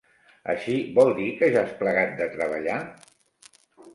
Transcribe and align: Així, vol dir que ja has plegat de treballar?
Així, 0.53 0.77
vol 0.99 1.11
dir 1.19 1.27
que 1.41 1.51
ja 1.57 1.61
has 1.67 1.75
plegat 1.83 2.17
de 2.21 2.27
treballar? 2.39 2.79